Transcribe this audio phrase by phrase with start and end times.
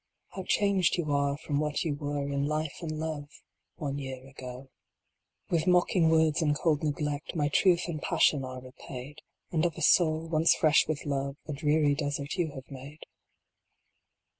[0.29, 3.29] How changed you are from what you were In life and love
[3.75, 4.71] one year ago.
[5.51, 9.83] With mocking words and cold neglect, My truth and passion are repaid, And of a
[9.83, 13.03] soul, once fresh with love, A dreary desert you have made.